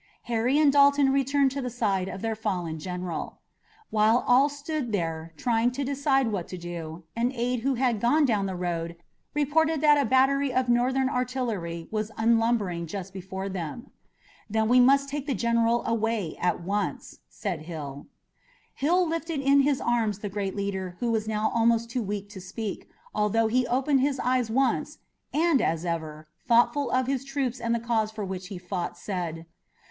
[0.23, 3.39] Harry and Dalton returned to the side of their fallen general.
[3.91, 8.25] While all stood there trying to decide what to do, an aide who had gone
[8.25, 8.95] down the road
[9.35, 13.91] reported that a battery of Northern artillery was unlimbering just before them.
[14.49, 18.07] "Then we must take the General away at once," said Hill.
[18.73, 22.41] Hill lifted in his arms the great leader who was now almost too weak to
[22.41, 24.97] speak, although he opened his eyes once,
[25.31, 29.45] and, as ever, thoughtful of his troops and the cause for which he fought, said.